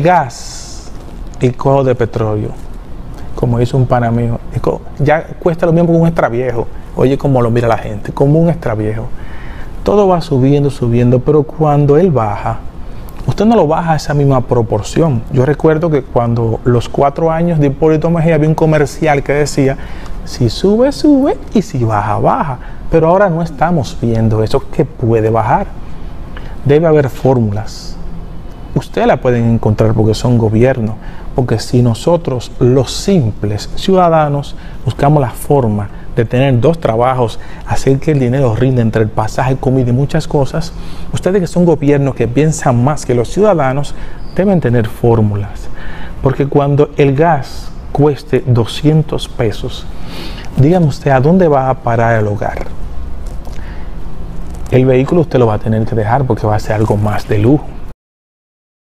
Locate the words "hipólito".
17.66-18.08